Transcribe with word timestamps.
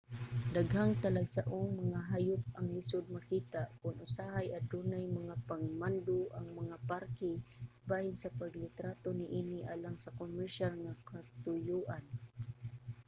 daghang 0.55 0.93
talagsaong 1.03 1.69
mga 1.83 1.99
hayop 2.11 2.43
ang 2.57 2.67
lisud 2.75 3.05
makita 3.15 3.61
ug 3.85 4.01
usahay 4.05 4.47
adunay 4.59 5.05
mga 5.19 5.35
pagmando 5.49 6.19
ang 6.37 6.47
mga 6.59 6.75
parke 6.89 7.31
bahin 7.89 8.15
sa 8.19 8.33
paglitrato 8.39 9.09
niini 9.19 9.59
alang 9.73 9.97
sa 10.01 10.15
komersyal 10.19 10.73
nga 10.83 10.93
katuyoan 11.09 12.05